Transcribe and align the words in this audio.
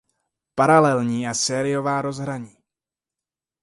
Paralelní 0.55 1.27
a 1.27 1.33
sériová 1.33 2.01
rozhraní 2.01 2.57